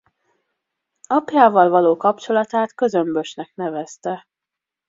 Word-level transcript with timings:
Apjával 1.07 1.69
való 1.69 1.97
kapcsolatát 1.97 2.73
közömbösnek 2.73 3.51
nevezte. 3.55 4.27